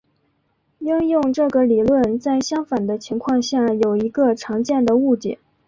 [0.79, 5.37] 应用这个理论在相反的情况下有一个常见的误解。